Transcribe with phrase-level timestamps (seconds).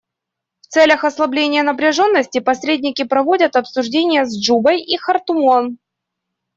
[0.61, 5.77] В целях ослабления напряженности посредники проводят обсуждения с Джубой и Хартумом.